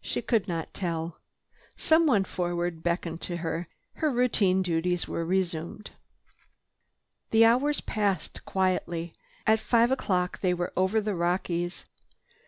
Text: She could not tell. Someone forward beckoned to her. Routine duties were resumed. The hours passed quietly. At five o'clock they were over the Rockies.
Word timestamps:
She 0.00 0.22
could 0.22 0.46
not 0.46 0.72
tell. 0.72 1.18
Someone 1.76 2.22
forward 2.22 2.84
beckoned 2.84 3.20
to 3.22 3.38
her. 3.38 3.66
Routine 4.00 4.62
duties 4.62 5.08
were 5.08 5.24
resumed. 5.26 5.90
The 7.32 7.46
hours 7.46 7.80
passed 7.80 8.44
quietly. 8.44 9.12
At 9.44 9.58
five 9.58 9.90
o'clock 9.90 10.40
they 10.40 10.54
were 10.54 10.72
over 10.76 11.00
the 11.00 11.16
Rockies. 11.16 11.84